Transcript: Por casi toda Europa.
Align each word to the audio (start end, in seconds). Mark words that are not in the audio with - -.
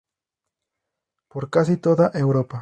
Por 1.31 1.43
casi 1.53 1.75
toda 1.85 2.05
Europa. 2.23 2.57